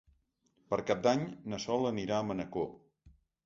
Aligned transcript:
Per 0.71 0.79
Cap 0.87 1.03
d'Any 1.09 1.21
na 1.53 1.61
Sol 1.67 1.87
anirà 1.93 2.21
a 2.21 2.25
Manacor. 2.33 2.69